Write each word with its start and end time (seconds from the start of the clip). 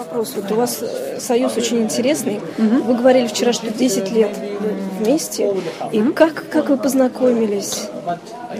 Вопрос. 0.00 0.32
Вот 0.34 0.50
у 0.50 0.54
вас 0.54 0.78
э, 0.80 1.20
союз 1.20 1.58
очень 1.58 1.82
интересный. 1.82 2.40
Угу. 2.56 2.84
Вы 2.84 2.94
говорили 2.94 3.26
вчера, 3.26 3.52
что 3.52 3.70
10 3.70 4.10
лет 4.12 4.30
вместе. 4.98 5.54
И 5.92 6.00
как, 6.12 6.48
как 6.48 6.70
вы 6.70 6.78
познакомились? 6.78 7.88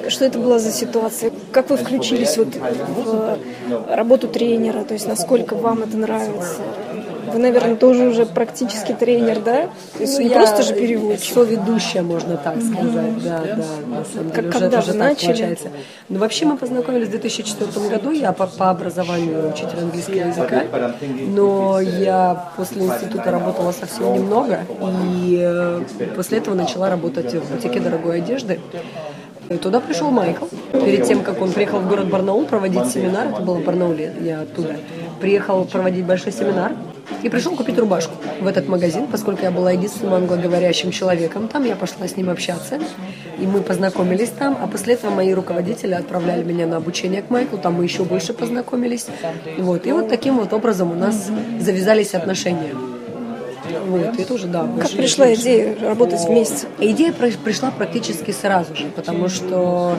Что 0.08 0.26
это 0.26 0.38
была 0.38 0.58
за 0.58 0.71
ситуация? 0.71 1.32
Как 1.50 1.71
вы 1.71 1.79
включились 1.79 2.37
вот 2.37 2.48
в 2.56 3.38
работу 3.88 4.29
тренера? 4.29 4.84
То 4.84 4.92
есть 4.92 5.08
насколько 5.08 5.54
вам 5.54 5.82
это 5.82 5.96
нравится? 5.96 6.56
Вы, 7.33 7.38
наверное, 7.38 7.76
тоже 7.76 8.08
уже 8.08 8.26
практически 8.26 8.92
тренер, 8.92 9.40
да? 9.40 9.69
То 9.96 10.01
есть 10.01 10.19
ну, 10.19 10.24
не 10.24 10.31
просто 10.31 10.63
же 10.63 10.74
переводчик. 10.74 11.37
ведущая, 11.37 12.03
можно 12.03 12.37
так 12.37 12.56
сказать, 12.60 13.22
да, 13.22 13.42
да. 13.45 13.56
На 13.56 14.04
самом 14.04 14.31
деле, 14.31 14.33
как, 14.33 14.45
уже, 14.46 14.58
когда 14.60 14.78
уже 14.78 14.92
начали? 14.95 15.26
получается. 15.26 15.69
Ну, 16.09 16.19
вообще 16.19 16.45
мы 16.46 16.56
познакомились 16.56 17.09
в 17.09 17.10
2004 17.10 17.88
году. 17.88 18.10
Я 18.10 18.32
по, 18.32 18.46
по 18.46 18.70
образованию 18.70 19.51
учитель 19.52 19.78
английского 19.78 20.14
языка, 20.14 20.62
но 21.28 21.80
я 21.80 22.51
после 22.56 22.82
института 22.82 23.30
работала 23.30 23.73
совсем 23.73 24.15
немного, 24.15 24.60
и 25.04 25.38
э, 25.40 25.82
после 26.16 26.38
этого 26.38 26.54
начала 26.54 26.90
работать 26.90 27.32
в 27.34 27.52
бутике 27.52 27.80
дорогой 27.80 28.18
одежды. 28.18 28.60
И 29.51 29.56
туда 29.56 29.80
пришел 29.80 30.10
Майкл. 30.12 30.46
Перед 30.73 31.06
тем, 31.06 31.24
как 31.24 31.42
он 31.42 31.51
приехал 31.51 31.80
в 31.80 31.88
город 31.88 32.09
Барнаул 32.09 32.46
проводить 32.46 32.87
семинар, 32.87 33.28
это 33.28 33.42
было 33.42 33.56
в 33.56 33.65
Барнауле, 33.65 34.15
я 34.20 34.42
оттуда, 34.42 34.76
приехал 35.20 35.65
проводить 35.65 36.04
большой 36.04 36.32
семинар, 36.32 36.73
и 37.23 37.28
пришел 37.28 37.55
купить 37.56 37.78
рубашку 37.78 38.14
в 38.41 38.46
этот 38.46 38.69
магазин, 38.69 39.06
поскольку 39.06 39.42
я 39.42 39.51
была 39.51 39.73
единственным 39.73 40.14
англоговорящим 40.14 40.91
человеком. 40.91 41.48
Там 41.48 41.64
я 41.64 41.77
пошла 41.77 42.06
с 42.09 42.16
ним 42.16 42.30
общаться, 42.30 42.78
и 43.38 43.46
мы 43.46 43.60
познакомились 43.60 44.30
там. 44.30 44.56
А 44.60 44.66
после 44.66 44.95
этого 44.95 45.10
мои 45.10 45.32
руководители 45.32 45.95
отправляли 45.95 46.42
меня 46.42 46.66
на 46.66 46.77
обучение 46.77 47.23
к 47.23 47.30
Майклу, 47.30 47.59
там 47.59 47.74
мы 47.74 47.84
еще 47.84 48.04
больше 48.04 48.32
познакомились. 48.32 49.06
Вот. 49.59 49.87
И 49.87 49.92
вот 49.92 50.09
таким 50.09 50.38
вот 50.38 50.52
образом 50.52 50.91
у 50.91 50.95
нас 50.95 51.28
завязались 51.59 52.15
отношения. 52.15 52.74
Вот, 53.87 54.18
это 54.18 54.34
уже, 54.34 54.46
да. 54.46 54.68
Как 54.80 54.90
пришла 54.90 55.32
идея 55.34 55.77
работать 55.80 56.21
вместе? 56.21 56.66
Идея 56.79 57.12
пришла 57.12 57.71
практически 57.71 58.30
сразу 58.30 58.74
же, 58.74 58.87
потому 58.95 59.29
что 59.29 59.96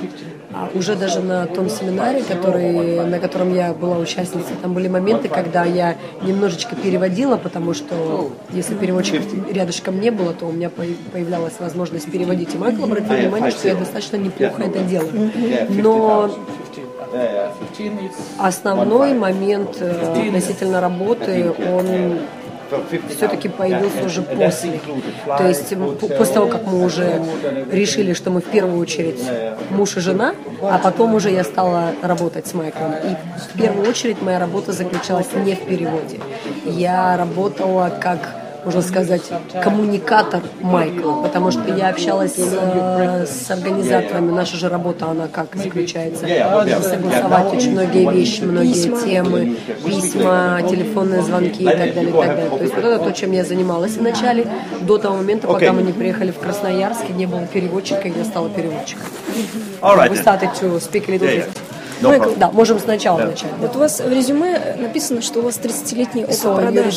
уже 0.73 0.95
даже 0.95 1.21
на 1.21 1.45
том 1.47 1.69
семинаре, 1.69 2.23
который, 2.23 3.05
на 3.05 3.19
котором 3.19 3.53
я 3.53 3.73
была 3.73 3.97
участницей, 3.97 4.55
там 4.61 4.73
были 4.73 4.87
моменты, 4.87 5.27
когда 5.29 5.65
я 5.65 5.97
немножечко 6.21 6.75
переводила, 6.75 7.37
потому 7.37 7.73
что 7.73 8.31
если 8.51 8.75
переводчиков 8.75 9.25
рядышком 9.51 9.99
не 9.99 10.11
было, 10.11 10.33
то 10.33 10.45
у 10.45 10.51
меня 10.51 10.69
появлялась 10.69 11.53
возможность 11.59 12.11
переводить. 12.11 12.53
И 12.55 12.57
Майкл 12.57 12.83
обратил 12.83 13.15
внимание, 13.15 13.51
что 13.51 13.67
я 13.67 13.75
достаточно 13.75 14.17
неплохо 14.17 14.63
это 14.63 14.79
делаю. 14.79 15.31
Но 15.69 16.31
основной 18.37 19.13
момент 19.13 19.77
э, 19.81 20.27
относительно 20.27 20.79
работы, 20.79 21.51
он 21.51 22.19
все-таки 23.09 23.49
появился 23.49 24.05
уже 24.05 24.21
после. 24.21 24.79
То 25.37 25.47
есть 25.47 25.73
после 26.17 26.33
того, 26.33 26.47
как 26.47 26.65
мы 26.65 26.83
уже 26.83 27.21
решили, 27.71 28.13
что 28.13 28.31
мы 28.31 28.41
в 28.41 28.45
первую 28.45 28.79
очередь 28.79 29.21
муж 29.69 29.97
и 29.97 29.99
жена, 29.99 30.35
а 30.61 30.77
потом 30.77 31.15
уже 31.15 31.29
я 31.31 31.43
стала 31.43 31.93
работать 32.01 32.47
с 32.47 32.53
Майклом. 32.53 32.93
И 32.93 33.15
в 33.53 33.57
первую 33.57 33.89
очередь 33.89 34.21
моя 34.21 34.39
работа 34.39 34.71
заключалась 34.71 35.27
не 35.45 35.55
в 35.55 35.65
переводе. 35.65 36.19
Я 36.65 37.17
работала 37.17 37.91
как 37.99 38.40
можно 38.65 38.81
сказать, 38.81 39.23
коммуникатор 39.63 40.41
Майкла, 40.61 41.21
потому 41.23 41.51
что 41.51 41.73
я 41.75 41.89
общалась 41.89 42.35
с, 42.35 42.53
э, 42.53 43.25
с 43.25 43.49
организаторами. 43.49 44.31
Наша 44.31 44.57
же 44.57 44.69
работа, 44.69 45.07
она 45.07 45.27
как 45.27 45.55
заключается? 45.55 46.25
Согласовать 46.81 47.53
очень 47.53 47.71
многие 47.71 48.09
вещи, 48.11 48.41
многие 48.41 49.03
темы, 49.03 49.57
письма, 49.85 50.61
телефонные 50.69 51.21
звонки 51.21 51.63
и 51.63 51.65
так 51.65 51.77
далее, 51.77 52.09
и 52.09 52.13
так 52.13 52.35
далее. 52.35 52.49
То 52.49 52.63
есть 52.63 52.75
вот 52.75 52.85
это 52.85 52.99
то, 52.99 53.11
чем 53.11 53.31
я 53.31 53.43
занималась 53.43 53.97
вначале, 53.97 54.47
до 54.81 54.97
того 54.97 55.17
момента, 55.17 55.47
пока 55.47 55.73
мы 55.73 55.81
не 55.81 55.93
приехали 55.93 56.31
в 56.31 56.39
Красноярск, 56.39 57.09
не 57.09 57.25
было 57.25 57.45
переводчика, 57.45 58.07
я 58.07 58.23
стала 58.25 58.49
переводчиком. 58.49 59.05
We 59.81 60.15
started 60.15 60.53
to 60.61 60.79
speak 60.79 61.09
a 61.09 61.13
little 61.13 61.27
bit. 61.27 61.70
Майкл, 62.01 62.31
да, 62.37 62.51
можем 62.51 62.79
сначала 62.79 63.19
yeah. 63.19 63.29
начать. 63.31 63.51
Вот 63.59 63.75
у 63.75 63.79
вас 63.79 63.99
в 63.99 64.11
резюме 64.11 64.75
написано, 64.79 65.21
что 65.21 65.39
у 65.39 65.43
вас 65.43 65.59
30-летний 65.59 66.23
опыт 66.23 66.35
so 66.35 66.55
продаж. 66.55 66.93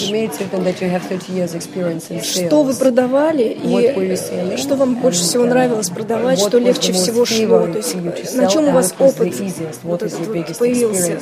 Что 2.47 2.63
вы 2.63 2.75
продавали 2.75 3.45
и 3.45 4.57
что 4.57 4.77
вам 4.77 4.97
больше 4.97 5.23
всего 5.23 5.45
нравилось 5.45 5.91
продавать, 5.91 6.39
что 6.39 6.59
легче 6.59 6.93
всего 6.93 7.25
шло? 7.25 7.67
То 7.67 7.79
есть 7.79 8.35
на 8.35 8.47
чем 8.47 8.69
у 8.69 8.73
вас 8.73 8.95
опыт 8.99 9.35
вот 9.83 10.03
этот 10.03 10.27
вот 10.27 10.59
появился, 10.59 11.19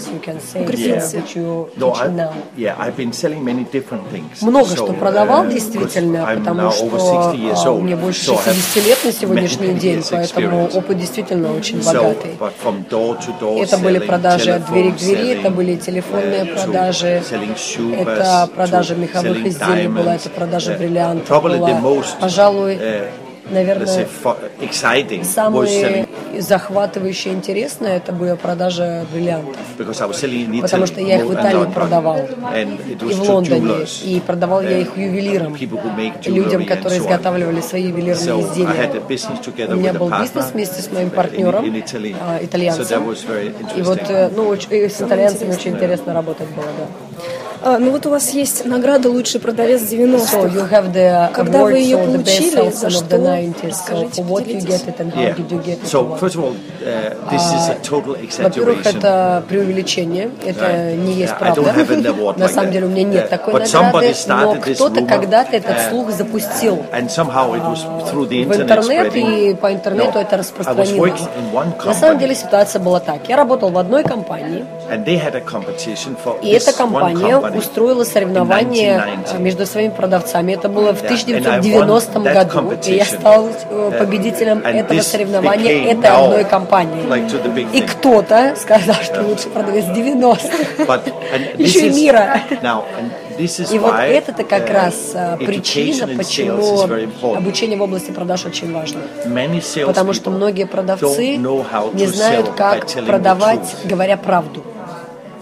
укрепился? 0.55 1.23
Много 4.41 4.69
что 4.77 4.93
продавал 4.93 5.47
действительно, 5.47 6.27
потому 6.37 6.71
что 6.71 6.91
а, 7.31 7.73
мне 7.75 7.97
больше 7.97 8.25
60 8.25 8.87
лет 8.87 8.99
на 9.05 9.13
сегодняшний 9.13 9.75
день, 9.75 10.03
поэтому 10.11 10.67
опыт 10.73 10.99
действительно 10.99 11.55
очень 11.55 11.83
богатый. 11.85 12.37
Это 13.73 13.83
были 13.83 13.99
продажи 14.01 14.51
от 14.51 14.67
двери 14.71 14.91
к 14.91 14.97
двери, 14.97 15.41
это 15.41 15.51
были 15.51 15.77
телефонные 15.77 16.45
продажи, 16.45 17.23
это 17.97 18.49
продажа 18.55 18.95
меховых 18.95 19.47
изделий 19.47 19.89
была, 19.89 20.17
это 20.17 20.29
продажа 20.29 20.77
бриллиантов 20.77 21.43
была. 21.43 21.81
Пожалуй, 22.21 22.79
наверное, 23.51 24.09
самое 25.25 26.07
захватывающее 26.41 27.35
интересное 27.35 27.97
это 27.97 28.13
была 28.13 28.37
продажа 28.37 29.07
бриллиантов. 29.13 29.57
Потому 29.77 30.87
что 30.87 31.01
я 31.01 31.17
их 31.17 31.25
в 31.25 31.35
Италии 31.35 31.71
продавал 31.73 32.21
и 32.55 33.13
в 33.13 33.23
Лондоне. 33.23 33.87
И 34.05 34.21
продавал 34.21 34.63
я 34.63 34.79
их 34.79 34.97
ювелирам, 34.97 35.55
людям, 36.27 36.65
которые 36.65 37.01
изготавливали 37.01 37.61
свои 37.61 37.85
ювелирные 37.89 38.41
изделия. 38.41 39.73
У 39.73 39.77
меня 39.77 39.93
был 39.95 40.11
бизнес 40.11 40.51
вместе 40.53 40.83
с 40.83 40.91
моим 40.91 41.11
партнером, 41.11 41.65
а, 42.21 42.39
итальянцем. 42.43 43.15
И 43.77 43.83
вот 43.83 44.01
э, 44.09 44.31
ну, 44.35 44.55
с 44.55 45.01
итальянцами 45.01 45.53
очень 45.53 45.73
интересно 45.73 46.15
работать 46.15 46.49
было, 46.49 46.67
да. 46.79 47.12
А, 47.65 47.79
ну 47.79 47.93
вот 47.93 48.07
у 48.07 48.11
вас 48.11 48.31
есть 48.31 48.65
награда 48.65 49.09
«Лучший 49.09 49.41
продавец 49.41 49.83
90-х». 49.83 50.37
So 50.37 50.53
you 50.53 50.69
have 50.69 50.93
the 50.93 51.33
Когда 51.33 51.63
вы 51.63 51.79
ее 51.79 51.97
получили, 51.99 52.71
за 52.71 52.91
что? 52.91 53.17
Расскажите, 53.63 54.23
Во-первых, 58.39 58.87
это 58.87 59.45
преувеличение, 59.49 60.31
это 60.45 60.93
не 60.95 61.13
есть 61.15 61.37
правда. 61.39 61.73
На 62.37 62.49
самом 62.49 62.73
деле 62.73 62.87
у 62.87 62.89
меня 62.89 63.05
нет 63.05 63.31
такой 63.31 63.55
награды, 63.61 64.15
но 64.27 64.57
кто-то 64.57 65.05
когда-то 65.05 65.57
этот 65.57 65.77
uh, 65.77 65.91
слух 65.91 66.11
запустил. 66.11 66.85
в 68.45 68.57
интернет, 68.57 69.15
и 69.15 69.55
по 69.55 69.73
интернету 69.73 70.19
это 70.19 70.37
распространилось. 70.39 71.21
На 71.85 71.95
самом 71.95 72.19
деле 72.19 72.35
ситуация 72.35 72.81
была 72.81 73.01
так. 73.01 73.29
Я 73.29 73.37
работал 73.37 73.71
в 73.71 73.79
одной 73.79 74.03
компании, 74.03 74.65
и 76.43 76.49
эта 76.51 76.73
компания 76.73 77.52
устроила 77.57 78.05
соревнование 78.05 79.03
между 79.39 79.67
своими 79.67 79.91
продавцами. 79.91 80.53
Это 80.53 80.69
было 80.69 80.95
в 80.95 81.03
1990 81.03 82.21
году, 82.21 82.73
и 82.87 82.95
я 82.95 83.05
стал 83.05 83.49
э, 83.49 83.93
победителем 83.99 84.59
этого 84.59 85.01
соревнования 85.01 85.93
этой 85.93 86.11
одной 86.11 86.45
компании. 86.45 87.03
И 87.73 87.81
кто-то 87.83 88.55
сказал, 88.57 88.97
что 89.03 89.23
лучший 89.23 89.51
продавец 89.51 89.85
90-х, 89.87 91.01
еще 91.59 91.89
и 91.89 91.91
мира. 91.91 92.43
И 93.39 93.79
вот 93.79 93.95
это-то 93.95 94.45
как 94.45 94.69
uh, 94.69 94.73
раз 94.73 95.13
а, 95.15 95.37
причина, 95.37 96.07
почему 96.17 96.83
обучение 97.35 97.79
в 97.79 97.83
области 97.83 98.11
продаж 98.11 98.45
очень 98.45 98.73
важно. 98.73 99.01
Потому 99.87 100.13
что 100.13 100.31
многие 100.31 100.67
продавцы 100.67 101.37
не 101.37 102.07
знают, 102.07 102.51
как 102.57 102.87
продавать, 103.07 103.77
говоря 103.85 104.17
правду. 104.17 104.63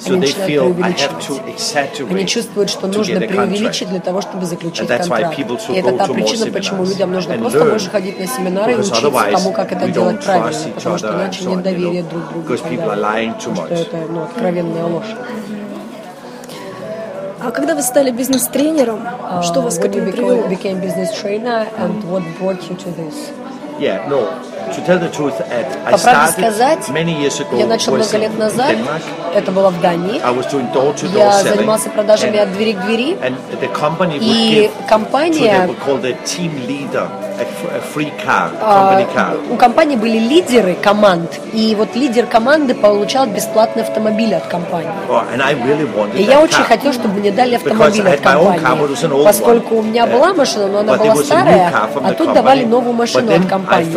Они 0.07 0.17
начинают 0.17 0.47
преувеличивать. 0.47 2.11
Они 2.11 2.27
чувствуют, 2.27 2.71
что 2.71 2.87
нужно 2.87 3.21
преувеличить 3.21 3.89
для 3.89 4.01
того, 4.01 4.21
чтобы 4.21 4.47
заключить 4.47 4.89
контракт. 4.89 5.39
И 5.39 5.73
это 5.75 5.93
та 5.97 6.07
причина, 6.07 6.47
почему 6.47 6.85
людям 6.85 7.13
нужно 7.13 7.35
просто 7.39 7.65
больше 7.65 7.91
ходить 7.91 8.19
на 8.19 8.27
семинары 8.27 8.73
и 8.73 8.77
учиться 8.77 9.11
тому, 9.33 9.53
как 9.53 9.73
это 9.73 9.89
делать 9.89 10.25
правильно, 10.25 10.73
потому 10.75 10.99
что 10.99 11.09
иначе 11.15 11.45
нет 11.45 11.63
доверия 11.63 12.03
друг 12.03 12.27
к 12.27 12.31
другу. 12.31 12.57
Потому 12.57 13.57
что 13.57 13.75
это 13.75 13.97
ну, 14.09 14.23
откровенная 14.23 14.85
ложь. 14.85 15.15
А 17.43 17.51
когда 17.53 17.75
вы 17.75 17.83
стали 17.83 18.11
бизнес-тренером, 18.11 19.01
uh, 19.01 19.43
что 19.43 19.63
вас 19.63 19.79
к 19.79 19.85
этому 19.85 20.13
привело? 20.13 20.47
became 20.47 20.79
business 20.79 21.11
trainer 21.23 21.67
and 21.79 22.05
what 22.05 22.23
brought 22.39 22.61
you 22.69 22.77
to 22.77 22.91
this? 22.91 23.33
Yeah, 23.79 24.07
no. 24.11 24.29
По 25.91 25.99
правде 25.99 26.33
сказать, 26.33 26.89
я 27.59 27.67
начал 27.67 27.93
много 27.93 28.19
лет 28.19 28.39
назад 28.39 28.71
Это 29.35 29.53
было 29.53 29.71
в 29.71 29.81
Дании. 29.81 30.21
Я 31.19 31.31
занимался 31.57 31.91
продажами 31.91 32.39
от 32.39 32.53
двери 32.53 32.73
к 32.73 32.81
двери. 32.85 33.17
И 34.21 34.71
компания 34.89 35.69
а, 38.61 39.37
у 39.51 39.57
компании 39.57 39.97
были 39.97 40.19
лидеры 40.19 40.75
команд, 40.75 41.41
и 41.55 41.75
вот 41.75 41.97
лидер 41.97 42.27
команды 42.27 42.75
получал 42.75 43.27
бесплатный 43.27 43.83
автомобиль 43.83 44.35
от 44.35 44.47
компании. 44.47 44.91
И 46.19 46.23
я 46.23 46.41
очень 46.41 46.63
хотел, 46.65 46.93
чтобы 46.93 47.15
мне 47.21 47.31
дали 47.33 47.55
автомобиль 47.55 48.03
от 48.09 48.21
компании, 48.21 48.61
поскольку 49.25 49.77
у 49.77 49.83
меня 49.83 50.07
была 50.07 50.35
машина, 50.35 50.67
но 50.69 50.79
она 50.81 50.97
была 50.97 51.15
старая, 51.25 51.73
а 52.05 52.13
тут 52.13 52.33
давали 52.35 52.65
новую 52.65 52.93
машину 52.95 53.33
от 53.35 53.47
компании. 53.49 53.91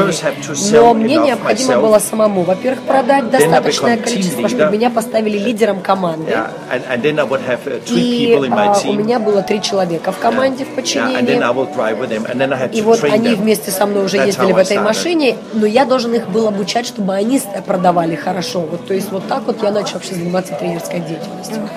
Но 0.71 0.93
мне 0.93 1.17
необходимо 1.17 1.81
было 1.81 1.99
самому, 1.99 2.43
во-первых, 2.43 2.83
продать 2.83 3.29
достаточное 3.29 3.97
количество, 3.97 4.47
чтобы 4.47 4.71
меня 4.71 4.89
поставили 4.89 5.37
лидером 5.37 5.81
команды. 5.81 6.31
Uh, 6.31 7.91
и 7.91 8.33
а, 8.33 8.81
у 8.85 8.93
меня 8.93 9.19
было 9.19 9.41
три 9.41 9.61
человека 9.61 10.11
в 10.11 10.19
команде 10.19 10.65
в 10.65 10.69
подчинении. 10.69 12.77
И 12.77 12.81
вот 12.81 13.03
они 13.03 13.35
вместе 13.35 13.71
со 13.71 13.85
мной 13.85 14.05
уже 14.05 14.17
ездили 14.17 14.51
в 14.51 14.57
этой 14.57 14.79
машине, 14.79 15.37
но 15.53 15.65
я 15.65 15.85
должен 15.85 16.13
их 16.13 16.29
был 16.29 16.47
обучать, 16.47 16.85
чтобы 16.85 17.13
они 17.13 17.41
продавали 17.65 18.15
хорошо. 18.15 18.61
Вот, 18.61 18.87
то 18.87 18.93
есть 18.93 19.11
вот 19.11 19.27
так 19.27 19.43
вот 19.45 19.61
я 19.63 19.71
начал 19.71 19.95
вообще 19.95 20.15
заниматься 20.15 20.53
тренерской 20.55 20.99
деятельностью. 20.99 21.69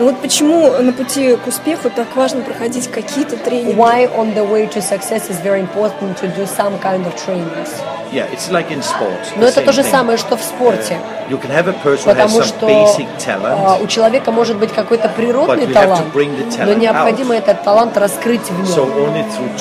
Ну 0.00 0.06
вот 0.06 0.18
почему 0.22 0.70
на 0.80 0.94
пути 0.94 1.36
к 1.36 1.46
успеху 1.46 1.90
так 1.90 2.16
важно 2.16 2.40
проходить 2.40 2.88
какие-то 2.90 3.36
тренинги? 3.36 3.76
Why 3.76 4.10
on 4.16 4.34
the 4.34 4.50
way 4.50 4.66
to 4.66 4.80
success 4.80 5.28
is 5.28 5.38
very 5.44 5.60
important 5.60 6.16
to 6.22 6.28
do 6.34 6.46
some 6.46 6.78
kind 6.80 7.06
of 7.06 7.14
trainings? 7.22 7.68
Yeah, 8.10 8.26
it's 8.32 8.50
like 8.50 8.70
in 8.70 8.82
sports. 8.82 9.28
Но 9.36 9.46
это 9.46 9.60
то 9.60 9.72
же 9.72 9.82
самое, 9.82 10.16
что 10.16 10.38
в 10.38 10.42
спорте. 10.42 10.96
You 11.28 11.38
can 11.38 11.50
have 11.50 11.68
a 11.68 11.74
person 11.84 12.06
Потому 12.06 12.42
что 12.42 12.66
uh, 12.66 13.82
у 13.82 13.86
человека 13.88 14.32
может 14.32 14.56
быть 14.56 14.72
какой-то 14.72 15.10
природный 15.10 15.66
талант, 15.66 16.06
но 16.14 16.72
необходимо 16.72 17.36
этот 17.36 17.62
талант 17.62 17.98
раскрыть 17.98 18.48
в 18.48 18.58
нем. 18.58 18.86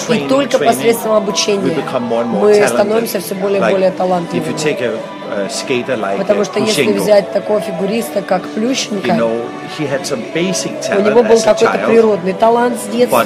So 0.08 0.16
и 0.16 0.26
только 0.30 0.58
посредством 0.58 1.16
обучения 1.16 1.84
мы 2.26 2.66
становимся 2.66 3.20
все 3.20 3.36
более 3.36 3.60
и 3.60 3.72
более 3.72 3.92
талантливыми. 3.92 5.19
Like 5.30 6.18
Потому 6.18 6.44
что 6.44 6.60
если 6.60 6.94
взять 6.94 7.32
такого 7.32 7.60
фигуриста, 7.62 8.22
как 8.22 8.42
Плющенко, 8.50 9.12
у 9.12 11.02
него 11.02 11.24
был 11.24 11.40
какой-то 11.42 11.78
природный 11.88 12.34
талант 12.34 12.80
с 12.80 12.88
детства, 12.92 13.26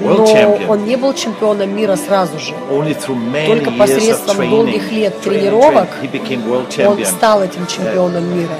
но 0.00 0.58
он 0.68 0.84
не 0.84 0.96
был 0.96 1.12
чемпионом 1.14 1.74
мира 1.76 1.96
сразу 1.96 2.38
же. 2.38 2.54
Только 3.46 3.70
посредством 3.70 4.50
долгих 4.50 4.90
лет 4.92 5.20
тренировок 5.20 5.88
он 6.86 7.04
стал 7.04 7.42
этим 7.42 7.66
чемпионом 7.66 8.24
мира. 8.38 8.52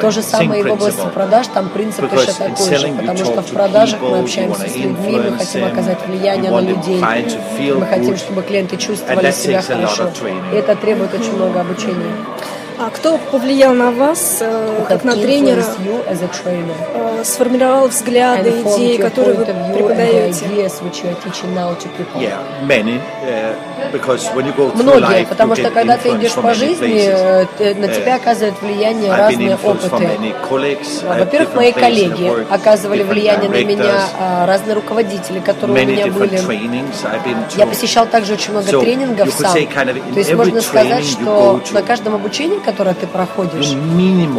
То 0.00 0.10
же 0.10 0.22
самое 0.22 0.60
и 0.60 0.64
в 0.64 0.72
области 0.72 1.06
продаж, 1.14 1.46
там 1.48 1.68
принцип 1.68 2.08
точно 2.10 2.32
такой 2.34 2.76
же, 2.76 2.88
потому 2.88 3.18
что 3.18 3.42
в 3.42 3.46
продажах 3.46 4.00
мы 4.00 4.18
общаемся 4.18 4.68
с 4.68 4.76
людьми, 4.76 5.20
мы 5.30 5.38
хотим 5.38 5.64
оказать 5.64 5.98
влияние 6.06 6.50
на 6.50 6.60
людей, 6.60 7.02
мы 7.74 7.86
хотим, 7.86 8.16
чтобы 8.16 8.42
клиенты 8.42 8.76
чувствовали 8.76 9.30
себя 9.30 9.62
хорошо. 9.62 10.10
И 10.52 10.56
это 10.56 10.74
требует 10.76 11.14
очень 11.14 11.34
много 11.34 11.59
обучения. 11.60 12.14
А 12.82 12.88
кто 12.88 13.18
повлиял 13.18 13.74
на 13.74 13.90
вас, 13.90 14.38
э, 14.40 14.84
как 14.88 15.04
на 15.04 15.12
тренера, 15.12 15.62
э, 16.94 17.24
сформировал 17.24 17.88
взгляды, 17.88 18.48
идеи, 18.62 18.96
которые 18.96 19.36
вы 19.36 19.44
преподаете? 19.74 20.46
Многие, 24.74 25.26
потому 25.26 25.54
что 25.56 25.70
когда 25.70 25.96
ты 25.96 26.10
идешь 26.10 26.34
по 26.34 26.54
жизни, 26.54 27.08
э, 27.58 27.74
на 27.74 27.88
тебя 27.88 28.16
оказывают 28.16 28.60
влияние 28.62 29.10
разные 29.14 29.56
опыты. 29.56 29.88
Во-первых, 31.18 31.54
мои 31.54 31.72
коллеги 31.72 32.52
оказывали 32.52 33.02
влияние 33.02 33.50
на 33.50 33.64
меня, 33.64 34.08
а, 34.18 34.46
разные 34.46 34.74
руководители, 34.74 35.40
которые 35.40 35.76
у 35.84 35.90
меня 35.90 36.06
были. 36.06 36.36
Я 37.56 37.66
посещал 37.66 38.06
также 38.06 38.34
очень 38.34 38.52
много 38.52 38.66
тренингов 38.80 39.28
сам. 39.32 39.52
То 40.14 40.18
есть 40.18 40.34
можно 40.34 40.60
сказать, 40.60 41.04
что 41.04 41.60
на 41.72 41.82
каждом 41.82 42.14
обучении, 42.14 42.58
которое 42.58 42.94
ты 42.94 43.06
проходишь, 43.06 43.66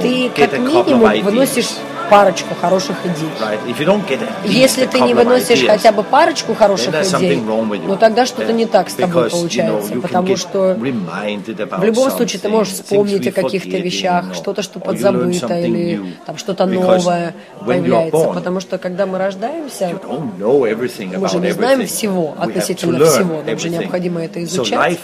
ты 0.02 0.30
как 0.36 0.58
минимум 0.60 1.22
выносишь 1.24 1.70
парочку 2.12 2.54
хороших 2.60 2.98
идей. 3.06 3.30
Если 4.44 4.86
ты 4.86 5.00
не 5.00 5.14
выносишь 5.14 5.66
хотя 5.66 5.92
бы 5.94 6.04
парочку 6.04 6.54
хороших 6.54 6.94
идей, 6.94 7.42
ну 7.88 7.96
тогда 7.98 8.26
что-то 8.26 8.52
не 8.54 8.66
так 8.66 8.90
с 8.90 8.96
тобой 8.96 9.30
получается, 9.30 9.94
потому 10.02 10.36
что 10.36 10.76
в 10.78 11.84
любом 11.84 12.12
случае 12.12 12.40
ты 12.42 12.50
можешь 12.50 12.74
вспомнить 12.74 13.28
о 13.28 13.32
каких-то 13.32 13.78
вещах, 13.78 14.36
что-то, 14.36 14.62
что 14.62 14.80
подзабыто, 14.80 15.60
или 15.60 16.16
там 16.26 16.38
что-то 16.38 16.66
новое 16.66 17.34
появляется, 17.66 18.28
потому 18.34 18.60
что 18.60 18.78
когда 18.78 19.06
мы 19.06 19.18
рождаемся, 19.18 19.92
мы 21.18 21.30
же 21.30 21.40
не 21.40 21.52
знаем 21.52 21.88
всего, 21.88 22.36
относительно 22.38 23.06
всего, 23.06 23.42
нам 23.46 23.58
же 23.58 23.70
необходимо 23.70 24.22
это 24.24 24.44
изучать. 24.44 25.00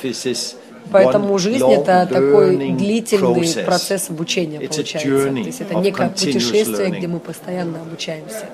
Поэтому 0.91 1.37
жизнь 1.37 1.65
это 1.65 2.07
такой 2.11 2.55
длительный 2.73 3.65
процесс 3.65 4.09
обучения 4.09 4.59
получается. 4.59 5.29
То 5.29 5.35
есть 5.35 5.61
это 5.61 5.75
некое 5.75 6.09
путешествие, 6.09 6.89
где 6.89 7.07
мы 7.07 7.19
постоянно 7.19 7.81
обучаемся. 7.81 8.45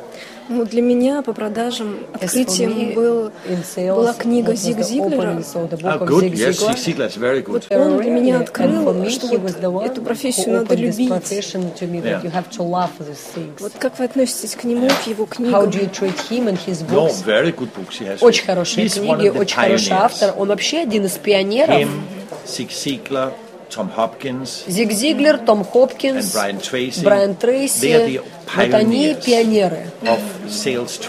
Ну, 0.49 0.65
для 0.65 0.81
меня 0.81 1.21
по 1.21 1.31
продажам 1.31 1.99
открытием 2.11 2.93
был, 2.93 3.31
была 3.77 4.13
книга 4.13 4.53
Зиг 4.55 4.81
Зиглера. 4.81 5.39
Oh, 5.39 6.05
good. 6.05 6.33
Yes, 6.33 6.59
Zig 6.59 6.75
Ziglar 6.75 7.07
is 7.07 7.17
very 7.17 7.41
good. 7.41 7.63
Вот 7.69 7.71
он 7.71 7.97
для 8.01 8.11
меня 8.11 8.39
открыл, 8.41 9.09
что 9.09 9.27
вот 9.37 9.85
эту 9.85 10.01
профессию 10.01 10.55
надо 10.55 10.75
любить. 10.75 11.09
Yeah. 11.09 12.21
Вот 13.59 13.71
как 13.79 13.99
вы 13.99 14.05
относитесь 14.05 14.55
к 14.55 14.65
нему, 14.65 14.89
к 14.89 15.07
его 15.07 15.25
книгам? 15.25 15.55
How 15.55 15.65
do 15.65 15.79
you 15.79 15.89
treat 15.89 16.17
him 16.29 16.47
and 16.49 16.59
his 16.65 16.81
books? 16.83 17.23
No, 17.23 17.25
very 17.25 17.53
good 17.55 17.69
books 17.73 17.99
he 18.01 18.05
has 18.05 18.17
очень 18.19 18.45
хорошие 18.45 18.89
книги, 18.89 19.29
очень 19.29 19.55
хороший 19.55 19.93
автор. 19.93 20.33
Он 20.37 20.49
вообще 20.49 20.79
один 20.79 21.05
из 21.05 21.13
пионеров. 21.13 21.73
Him, 21.73 21.89
Zig 22.45 22.69
Ziglar, 22.71 23.31
Tom 23.69 23.89
Hopkins, 23.95 24.63
Зиг 24.67 24.91
Зиглер, 24.91 25.37
Том 25.39 25.63
Хопкинс, 25.63 26.35
Брайан 27.03 27.35
Трейси. 27.35 28.21
Вот 28.55 28.73
они 28.75 29.15
пионеры 29.15 29.87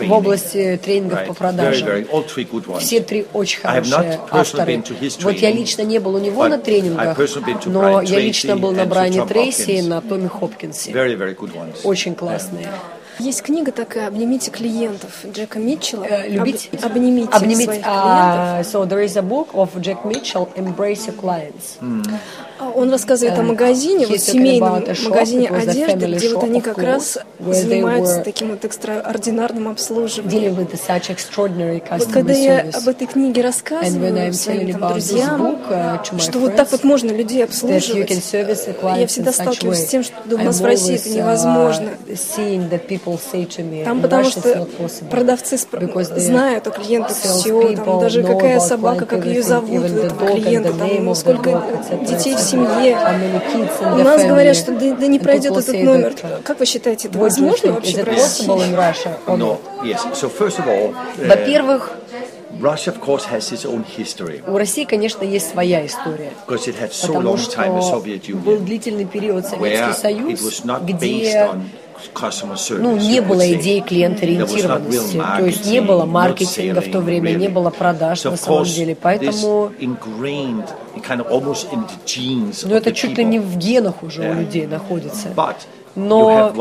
в 0.09 0.13
области 0.13 0.81
тренингов 0.83 1.27
по 1.27 1.35
продажам. 1.35 2.07
Все 2.81 3.01
три 3.01 3.27
очень 3.35 3.61
хорошие 3.61 4.21
авторы. 4.31 4.83
Вот 5.21 5.35
я 5.37 5.51
лично 5.51 5.83
не 5.83 5.99
был 5.99 6.15
у 6.15 6.19
него 6.19 6.49
на 6.49 6.57
тренингах, 6.59 7.19
но 7.67 8.01
я 8.01 8.19
лично 8.19 8.57
был 8.57 8.73
на 8.73 8.87
Брайане 8.87 9.27
Трейси 9.27 9.71
и 9.73 9.83
на 9.83 10.01
Томе 10.01 10.29
Хопкинсе. 10.29 10.93
Очень 11.83 12.15
классные. 12.15 12.69
Есть 13.19 13.43
книга 13.43 13.71
такая 13.71 14.09
«Обнимите 14.09 14.51
клиентов» 14.51 15.25
Джека 15.25 15.59
Митчелла. 15.59 16.05
Uh, 16.05 16.29
любить? 16.29 16.71
Об, 16.73 16.87
обнимите, 16.87 17.31
обнимите 17.31 17.65
своих 17.65 17.87
uh, 17.87 18.63
So 18.65 18.85
there 18.85 19.03
is 19.03 19.17
a 19.17 19.23
book 19.23 19.51
of 19.55 19.71
Jack 19.81 20.05
Mitchell, 20.05 20.49
Embrace 20.57 21.07
Your 21.07 21.17
Clients. 21.17 21.79
Mm. 21.81 22.05
Он 22.75 22.91
рассказывает 22.91 23.39
о 23.39 23.43
магазине, 23.43 24.07
вот 24.07 24.21
семейном 24.21 24.85
магазине 25.05 25.49
одежды, 25.49 26.07
где 26.07 26.35
вот 26.35 26.45
они 26.45 26.61
как 26.61 26.79
раз 26.79 27.19
занимаются 27.39 28.21
таким 28.23 28.51
вот 28.51 28.65
экстраординарным 28.65 29.69
обслуживанием. 29.69 30.55
Вот 30.55 32.13
когда 32.13 32.33
я 32.33 32.67
об 32.73 32.89
этой 32.89 33.07
книге 33.07 33.43
рассказываю 33.43 34.33
своим 34.35 34.79
там, 34.79 34.93
друзьям, 34.93 35.59
uh, 35.69 36.21
что 36.21 36.39
вот 36.39 36.57
так 36.57 36.71
вот 36.73 36.85
можно 36.85 37.11
людей 37.11 37.45
обслуживать, 37.45 38.11
я 38.33 39.07
всегда 39.07 39.33
сталкиваюсь 39.33 39.81
с 39.81 39.87
тем, 39.87 40.03
что 40.03 40.15
у 40.31 40.39
нас 40.39 40.61
в 40.61 40.65
России 40.65 40.97
это 40.97 41.09
невозможно. 41.11 41.91
Там 43.85 44.03
потому 44.03 44.25
что 44.25 44.67
продавцы 45.11 45.59
знают 46.17 46.67
о 46.67 46.71
клиентах 46.71 47.17
все, 47.17 47.77
там 47.77 48.01
даже 48.01 48.23
какая 48.23 48.59
собака, 48.61 49.07
как 49.07 49.25
ее 49.27 49.43
зовут 49.43 49.91
у 49.91 49.99
этого 49.99 50.31
клиента, 50.31 50.73
там 50.73 51.15
сколько 51.15 51.63
детей 52.03 52.35
в 52.35 52.41
семье. 52.41 52.64
У 52.65 54.05
нас 54.05 54.25
говорят, 54.25 54.57
что 54.57 54.73
да, 54.73 54.95
да 54.95 55.07
не 55.07 55.19
пройдет 55.19 55.57
этот 55.57 55.75
номер. 55.83 56.15
Как 56.43 56.59
вы 56.61 56.67
считаете, 56.67 57.09
это 57.09 57.19
возможно 57.19 57.73
вообще 57.73 58.03
в 58.03 58.07
России? 58.07 58.49
Uh, 59.27 59.59
Во-первых, 61.27 61.93
Russia, 62.61 62.93
of 62.93 63.01
course, 63.01 63.25
has 63.25 63.53
its 63.53 63.65
own 63.65 63.85
history. 63.85 64.43
У 64.47 64.57
России, 64.57 64.85
конечно, 64.85 65.25
есть 65.25 65.51
своя 65.51 65.85
история. 65.87 66.31
Because 66.47 66.67
it 66.69 66.77
had 66.81 66.93
so 66.93 67.19
long 67.19 67.37
time 67.37 67.75
the 67.75 67.83
Soviet 67.83 68.29
Union, 68.29 68.43
был 68.45 68.59
длительный 68.59 69.07
период 69.07 69.47
Советский 69.47 70.01
Союз, 70.01 70.63
где 70.83 71.51
ну, 72.79 72.97
не 72.97 73.21
было 73.21 73.53
идеи 73.55 73.81
клиент-ориентированности, 73.81 75.17
то 75.39 75.45
есть 75.47 75.67
не 75.67 75.81
было 75.81 76.05
маркетинга 76.05 76.81
в 76.81 76.91
то 76.91 77.01
время, 77.01 77.31
не 77.33 77.49
было 77.49 77.71
продаж 77.71 78.25
на 78.25 78.37
самом 78.37 78.65
деле, 78.65 78.97
поэтому 79.01 79.73
ну, 82.69 82.75
это 82.77 82.93
чуть 82.93 83.19
ли 83.19 83.25
не 83.25 83.39
в 83.39 83.57
генах 83.57 84.03
уже 84.03 84.23
у 84.31 84.35
людей 84.35 84.67
находится. 84.67 85.29
Но 85.95 86.53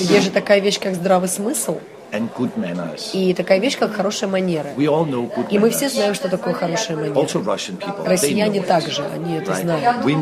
есть 0.00 0.24
же 0.24 0.30
такая 0.30 0.60
вещь, 0.60 0.80
как 0.80 0.94
здравый 0.94 1.28
смысл. 1.28 1.78
И 3.12 3.34
такая 3.34 3.58
вещь, 3.60 3.78
как 3.78 3.94
хорошие 3.94 4.28
манеры. 4.28 4.70
И 5.50 5.58
мы 5.58 5.70
все 5.70 5.88
знаем, 5.88 6.14
что 6.14 6.28
такое 6.28 6.54
хорошие 6.54 6.96
манеры. 6.96 7.14
Россияне 8.04 8.62
также, 8.62 9.02
они 9.14 9.36
это 9.36 9.54
знают. 9.54 10.06
И 10.06 10.16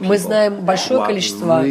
мы 0.00 0.18
знаем 0.18 0.60
большое 0.62 1.04
количество 1.04 1.62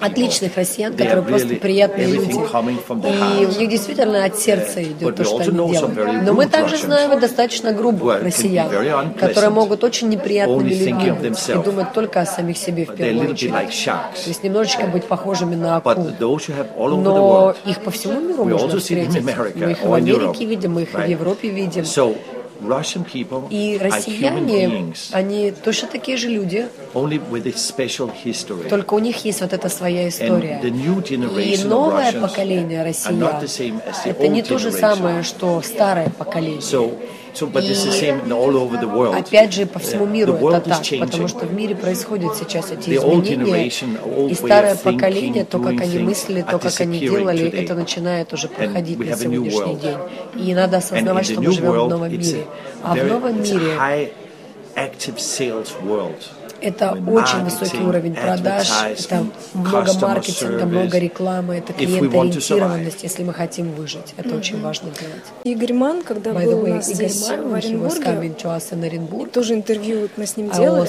отличных 0.00 0.56
россиян, 0.56 0.92
которые 0.94 1.22
просто 1.22 1.54
приятные 1.56 2.06
люди. 2.08 2.32
И 2.32 3.46
у 3.46 3.58
них 3.58 3.68
действительно 3.70 4.24
от 4.24 4.38
сердца 4.38 4.82
идет 4.82 5.16
то, 5.16 5.24
что 5.24 5.38
они 5.38 5.50
делают. 5.72 6.22
Но 6.24 6.32
мы 6.34 6.46
также 6.46 6.76
знаем 6.76 7.12
и 7.16 7.20
достаточно 7.20 7.72
грубых 7.72 8.22
россиян, 8.22 8.68
которые 9.18 9.50
могут 9.50 9.84
очень 9.84 10.08
неприятными 10.08 10.68
людьми 10.70 11.10
быть 11.12 11.48
и 11.48 11.52
думать 11.54 11.92
только 11.92 12.20
о 12.20 12.26
самих 12.26 12.58
себе 12.58 12.84
в 12.84 12.94
первую 12.94 13.30
очередь. 13.32 13.52
То 13.84 14.28
есть 14.28 14.42
немножечко 14.42 14.86
быть 14.86 15.04
похожими 15.06 15.54
на 15.54 15.76
акул. 15.76 16.10
Но. 17.04 17.53
Их 17.66 17.82
по 17.82 17.90
всему 17.90 18.20
миру 18.20 18.44
можно 18.44 18.78
встретить. 18.78 19.22
Мы 19.22 19.70
их 19.72 19.82
в 19.82 19.92
Америке 19.92 20.44
видим, 20.44 20.72
мы 20.72 20.82
их 20.82 20.94
в? 20.94 20.98
Европе 21.04 21.48
видим. 21.50 21.84
И 23.50 23.78
россияне, 23.80 24.94
они 25.12 25.50
точно 25.50 25.88
такие 25.88 26.16
же 26.16 26.28
люди, 26.28 26.68
only 26.94 27.18
with 27.30 27.46
a 27.46 27.52
special 27.52 28.10
history. 28.24 28.68
только 28.68 28.94
у 28.94 28.98
них 28.98 29.24
есть 29.24 29.40
вот 29.40 29.52
эта 29.52 29.68
своя 29.68 30.08
история. 30.08 30.60
And 30.62 30.62
the 30.62 30.70
new 30.70 31.02
И 31.42 31.64
новое 31.64 32.12
поколение 32.12 32.84
россиян, 32.84 33.20
not 33.20 33.42
the 33.42 33.46
same 33.46 33.80
as 33.86 34.04
the 34.04 34.10
это 34.10 34.28
не 34.28 34.42
то 34.42 34.58
же 34.58 34.70
самое, 34.72 35.22
что 35.22 35.60
старое 35.62 36.10
поколение. 36.10 36.60
So, 36.60 36.98
so, 37.34 37.50
but 37.50 37.64
it's 37.64 37.84
the 37.84 37.90
И 37.90 38.10
same 38.10 38.32
all 38.32 38.56
over 38.56 38.80
the 38.80 38.90
world. 38.90 39.16
Опять 39.16 39.52
же, 39.52 39.66
по 39.66 39.78
всему 39.78 40.06
миру 40.06 40.34
это 40.34 40.60
так, 40.60 40.82
потому 41.00 41.28
что 41.28 41.46
в 41.46 41.52
мире 41.52 41.74
происходят 41.74 42.36
сейчас 42.36 42.70
эти 42.70 42.90
изменения, 42.90 43.66
и 44.30 44.34
старое 44.34 44.76
поколение, 44.76 45.44
то, 45.44 45.58
как 45.58 45.80
они 45.80 45.98
мыслили, 45.98 46.42
то, 46.42 46.58
как 46.58 46.80
они 46.80 47.00
делали, 47.00 47.48
это 47.50 47.74
начинает 47.74 48.32
уже 48.32 48.48
проходить 48.48 48.98
на 48.98 49.16
сегодняшний 49.16 49.76
день. 49.76 49.98
И 50.36 50.54
надо 50.54 50.78
осознавать, 50.78 51.26
что 51.26 51.40
мы 51.40 51.52
живем 51.52 51.72
в 51.72 51.88
новом 51.88 52.10
мире. 52.10 52.44
А 52.82 52.94
в 52.94 53.04
новом 53.04 53.42
мире 53.42 54.12
active 54.76 55.18
sales 55.18 55.72
world. 55.82 56.18
Это 56.64 56.92
очень 56.92 57.44
высокий 57.44 57.82
уровень 57.82 58.14
продаж, 58.14 58.70
это 58.98 59.26
много 59.52 59.92
маркетинга, 60.00 60.64
много 60.64 60.98
рекламы, 60.98 61.56
это 61.56 61.72
to 61.74 61.76
клиентоориентированность, 61.76 63.02
если 63.02 63.22
мы 63.22 63.34
хотим 63.34 63.72
выжить. 63.72 64.14
Это 64.16 64.34
очень 64.34 64.62
важно 64.62 64.88
делать. 64.98 65.24
Игорь 65.44 65.74
Ман, 65.74 66.02
когда 66.02 66.30
By 66.30 66.44
the 66.44 66.44
был 66.46 66.62
у 66.62 66.66
way, 66.66 66.74
нас 66.76 66.88
Игорь 66.88 67.08
здесь, 67.08 67.28
Ман, 67.28 67.50
в 67.50 67.54
Оренбурге, 67.54 68.34
to 68.40 69.26
тоже 69.30 69.54
интервью 69.54 70.00
вот 70.00 70.10
мы 70.16 70.26
с 70.26 70.36
ним 70.38 70.50
делали. 70.50 70.88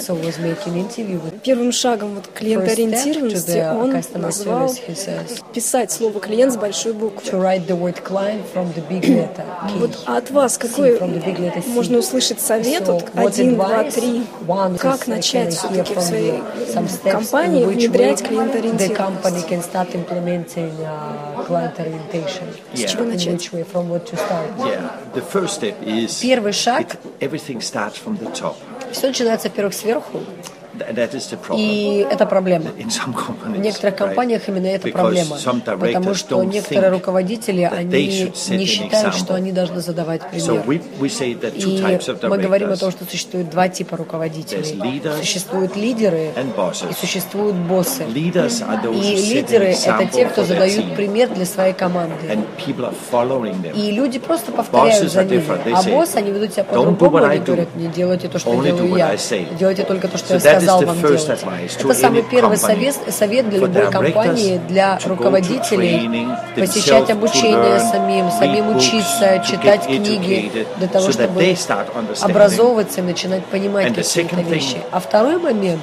Первым 1.43 1.71
шагом 1.73 2.15
вот 2.15 2.25
to 2.25 2.29
клиентоориентированности 2.33 3.65
он 3.75 4.21
назвал 4.21 4.73
писать 5.53 5.91
слово 5.91 6.19
клиент 6.21 6.53
с 6.53 6.57
большой 6.57 6.93
to 6.93 6.99
буквы. 6.99 7.29
write 7.31 7.67
the 7.67 7.77
word 7.77 8.01
client 8.01 8.43
from 8.53 8.73
the 8.73 8.87
big 8.89 9.03
letter. 9.03 9.43
Вот 9.79 9.91
а 10.05 10.17
от 10.17 10.31
вас 10.31 10.57
какой 10.57 10.97
можно 11.67 11.97
услышать 11.97 12.39
совет? 12.39 12.83
So, 12.83 13.03
Вот 13.13 13.33
один, 13.33 13.55
два, 13.55 13.83
три. 13.83 14.23
Как 14.79 15.07
начать 15.07 15.64
все-таки 15.71 15.95
в 15.95 16.01
своей 16.01 16.41
компании 17.03 17.65
внедрять 17.65 18.21
way 18.21 18.23
the 18.23 18.27
клиентоориентированность? 18.27 18.95
company 18.95 19.47
can 19.47 19.61
start 19.61 19.93
implementing 19.95 20.71
uh, 20.81 21.45
client 21.45 21.77
orientation. 21.79 22.47
С 22.73 22.91
чего 22.91 23.03
начать? 23.05 23.33
which 23.33 23.51
way, 23.53 23.63
from 23.63 23.89
what 23.89 24.05
to 24.05 24.15
start. 24.15 24.49
Yeah, 24.59 24.91
the 25.13 25.21
first 25.21 25.55
step 25.55 25.75
is 25.83 26.21
Первый 26.21 26.53
шаг, 26.53 26.93
it, 26.93 26.99
everything 27.19 27.61
starts 27.61 27.97
from 27.97 28.17
the 28.17 28.31
top. 28.31 28.55
все 28.91 29.07
начинается, 29.07 29.49
во-первых, 29.49 29.73
сверху, 29.73 30.19
И 31.57 32.05
это 32.09 32.25
проблема. 32.25 32.71
В 32.71 33.57
некоторых 33.59 33.95
компаниях 33.95 34.47
именно 34.47 34.67
это 34.67 34.89
проблема, 34.89 35.37
потому 35.79 36.13
что 36.13 36.43
некоторые 36.43 36.91
руководители, 36.91 37.61
они 37.61 38.31
не 38.49 38.65
считают, 38.65 39.15
что 39.15 39.35
они 39.35 39.51
должны 39.51 39.81
задавать 39.81 40.21
пример. 40.29 40.63
И 41.55 42.27
мы 42.27 42.37
говорим 42.37 42.71
о 42.71 42.77
том, 42.77 42.91
что 42.91 43.05
существует 43.05 43.49
два 43.49 43.67
типа 43.69 43.97
руководителей. 43.97 45.01
Существуют 45.19 45.75
лидеры 45.75 46.31
и 46.89 46.93
существуют 46.99 47.55
боссы. 47.55 48.03
И 48.03 48.13
лидеры– 49.33 49.75
это 49.85 50.05
те, 50.05 50.25
кто 50.25 50.43
задают 50.43 50.95
пример 50.95 51.29
для 51.29 51.45
своей 51.45 51.73
команды. 51.73 52.15
И 53.75 53.91
люди 53.91 54.19
просто 54.19 54.51
повторяют 54.51 55.11
за 55.11 55.23
ними. 55.23 55.43
А 55.73 55.83
боссы, 55.83 56.15
они 56.17 56.31
ведут 56.31 56.53
себя 56.53 56.65
"Don't 56.71 56.85
do 56.85 56.95
по-другому, 56.95 57.25
они 57.25 57.39
говорят, 57.39 57.75
не 57.75 57.87
делайте 57.87 58.27
то, 58.27 58.39
что 58.39 58.51
делаю 58.63 58.95
я. 58.95 59.11
I 59.11 59.15
say." 59.15 59.45
Делайте 59.57 59.83
только 59.83 60.07
то, 60.07 60.17
что 60.17 60.33
я 60.35 60.39
is 60.39 60.64
сказал 60.65 60.81
вам 60.81 61.01
делать. 61.01 61.29
Это 61.79 61.93
самый 61.93 62.23
первый 62.23 62.57
совет, 62.57 62.95
совет 63.09 63.49
для 63.49 63.59
любой 63.59 63.91
компании, 63.91 64.59
для 64.67 64.99
руководителей 65.05 66.27
посещать 66.55 67.09
обучение 67.09 67.79
самим, 67.79 68.31
самим 68.31 68.75
учиться, 68.75 69.43
читать 69.47 69.85
книги, 69.85 70.67
для 70.77 70.87
того, 70.87 71.11
чтобы 71.11 71.55
образовываться 72.21 73.01
и 73.01 73.03
начинать 73.03 73.45
понимать 73.45 73.93
какие-то 73.93 74.41
вещи. 74.41 74.77
А 74.91 74.99
второй 74.99 75.37
момент 75.37 75.81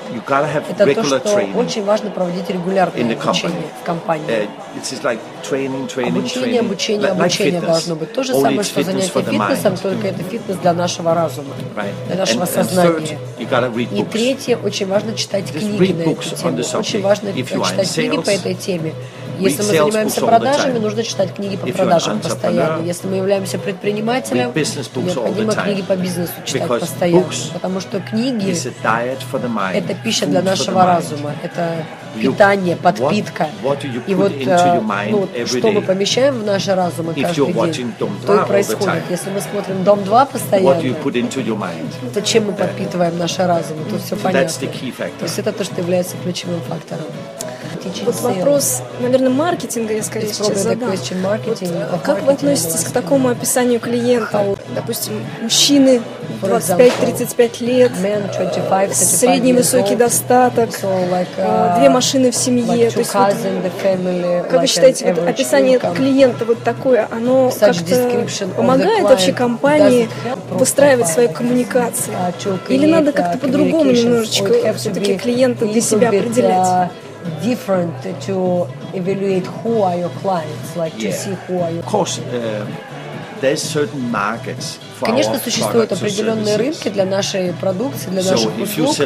это 0.71 0.95
то, 0.95 1.05
что 1.05 1.43
очень 1.55 1.85
важно 1.85 2.11
проводить 2.11 2.49
регулярное 2.51 3.15
обучение 3.15 3.63
в 3.81 3.87
компании. 3.87 4.27
Uh, 4.29 5.19
Обучение, 5.43 6.61
обучение, 6.61 7.11
обучение 7.11 7.61
должно 7.61 7.97
быть. 7.97 8.13
То 8.13 8.23
же 8.23 8.33
самое, 8.33 8.63
что 8.63 8.83
занятие 8.83 9.09
фитнесом, 9.09 9.77
только 9.77 10.09
это 10.09 10.23
фитнес 10.23 10.57
для 10.57 10.73
нашего 10.73 11.15
разума, 11.15 11.55
для 12.07 12.17
нашего 12.17 12.45
сознания. 12.47 13.19
И 13.39 14.05
третье, 14.05 14.57
очень 14.73 14.87
важно 14.87 15.15
читать 15.15 15.45
Just 15.45 15.59
книги 15.59 15.93
на 15.93 16.03
эту 16.03 16.25
тему. 16.35 16.59
Очень 16.79 17.03
важно 17.03 17.33
читать 17.35 17.95
книги 17.95 18.17
по 18.17 18.31
этой 18.31 18.55
теме. 18.55 18.95
Если 19.39 19.63
мы 19.63 19.69
занимаемся 19.69 20.21
продажами, 20.21 20.79
нужно 20.79 21.03
читать 21.03 21.35
книги 21.35 21.57
по 21.57 21.67
продажам 21.67 22.21
постоянно. 22.21 22.83
Если 22.85 23.07
мы 23.07 23.17
являемся 23.17 23.59
предпринимателем, 23.59 24.53
необходимо 24.55 25.55
книги 25.55 25.83
по 25.83 25.97
бизнесу 25.97 26.33
читать 26.45 26.69
постоянно. 26.81 27.27
Потому 27.53 27.81
что 27.81 28.01
книги 28.01 28.57
это 29.75 29.95
пища 29.95 30.27
для 30.27 30.43
нашего 30.43 30.87
разума, 30.87 31.35
это 31.43 31.85
питание, 32.21 32.77
подпитка. 32.77 33.49
И 34.07 34.15
вот 34.15 34.33
э, 34.33 34.81
ну, 35.11 35.29
что 35.47 35.73
мы 35.73 35.83
помещаем 35.83 36.41
в 36.41 36.45
наши 36.45 36.75
разумы 36.75 37.13
If 37.13 37.23
каждый 37.23 37.73
день, 37.73 37.93
то 37.99 38.09
2 38.27 38.43
и 38.43 38.47
происходит. 38.47 39.03
Если 39.11 39.31
мы 39.31 39.41
смотрим 39.41 39.85
Дом 39.85 40.05
2 40.05 40.23
What 40.23 40.83
do 40.83 40.83
you 40.83 40.95
постоянно, 40.95 42.13
то 42.15 42.23
чем 42.23 42.47
мы 42.47 42.53
подпитываем 42.53 43.19
наши 43.19 43.47
разумы, 43.47 43.85
тут 43.89 44.01
все 44.03 44.17
понятно. 44.17 44.69
То 45.19 45.25
есть 45.25 45.39
это 45.39 45.53
то, 45.53 45.65
что 45.65 45.81
является 45.81 46.17
ключевым 46.23 46.61
фактором. 46.63 47.05
Teaching 47.83 48.05
Вот 48.07 48.15
sales. 48.15 48.37
вопрос, 48.39 48.83
наверное, 49.01 49.31
маркетинга 49.31 49.95
я 49.95 50.03
скорее 50.03 50.27
It's 50.29 50.35
сейчас 50.35 50.59
задам. 50.63 50.91
marketing, 50.91 51.73
Вот, 51.73 51.95
of 51.95 52.03
как 52.03 52.23
вы 52.23 52.33
marketing 52.33 52.35
относитесь 52.35 52.85
к 52.85 52.91
такому 52.93 53.29
описанию 53.29 53.81
клиента? 53.81 54.37
How- 54.39 54.59
Допустим, 54.75 55.15
мужчины 55.43 56.01
For 56.41 56.59
example, 56.59 56.91
25-35 57.01 57.61
лет, 57.61 57.93
Men 58.03 58.23
25, 58.37 58.53
35 58.53 58.97
средний 58.97 59.53
высокий 59.53 59.97
достаток, 59.97 60.71
so 60.71 60.89
like, 61.11 61.27
э, 61.37 61.45
uh, 61.45 61.79
две 61.79 61.89
машины 61.89 62.31
в 62.31 62.37
семье. 62.37 62.65
like 62.89 62.93
То 62.93 62.99
есть 63.01 63.15
вот 63.15 63.23
cars 63.23 63.37
in 63.45 63.63
the 63.63 63.71
family, 63.83 64.43
Как 64.43 64.53
вы 64.53 64.59
like 64.59 64.67
считаете, 64.67 65.05
an 65.07 65.15
вот 65.21 65.29
описание 65.29 65.79
income. 65.79 65.97
клиента 65.97 66.45
вот 66.45 66.63
такое, 66.65 67.07
оно 67.11 67.51
как-то 67.51 68.47
помогает 68.57 69.03
вообще 69.03 69.33
компании 69.33 70.09
выстраивать 70.51 71.09
свои 71.09 71.29
коммуникации? 71.29 72.13
uh, 72.13 72.33
to 72.43 72.59
Или 72.69 72.87
надо 72.87 73.11
uh, 73.11 73.15
как-то 73.15 73.39
по-другому 73.39 73.85
or 73.91 73.93
it 73.95 74.03
немножечко 74.05 74.75
все-таки 74.75 75.17
клиента 75.17 75.67
для 75.67 75.81
себя 75.81 76.09
bit, 76.09 76.21
определять? 76.21 76.91
Different 77.43 77.95
to 78.23 78.67
evaluate 78.95 79.47
who 79.47 79.83
are 79.83 79.97
your 79.97 80.11
clients, 80.23 80.77
like 80.77 80.93
to 80.99 81.09
Yeah. 81.09 81.13
see 81.23 81.35
who 81.47 81.59
are 81.61 81.71
your 81.71 81.81
Of 81.83 81.87
course, 81.87 82.19
uh, 82.19 82.67
there's 83.41 83.63
certain 83.63 84.11
markets 84.11 84.79
Конечно, 85.03 85.39
существуют 85.39 85.93
определенные 85.93 86.57
рынки 86.57 86.89
для 86.89 87.05
нашей 87.05 87.53
продукции, 87.53 88.09
для 88.11 88.23
наших 88.23 88.51
услуг. 88.59 88.97